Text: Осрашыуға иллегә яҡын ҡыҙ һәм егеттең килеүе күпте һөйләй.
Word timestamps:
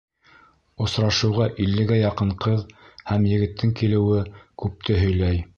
Осрашыуға 0.85 1.49
иллегә 1.67 1.99
яҡын 1.99 2.33
ҡыҙ 2.47 2.65
һәм 3.13 3.31
егеттең 3.35 3.77
килеүе 3.83 4.27
күпте 4.65 5.03
һөйләй. 5.07 5.49